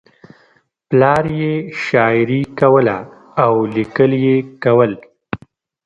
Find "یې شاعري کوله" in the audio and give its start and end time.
1.41-2.97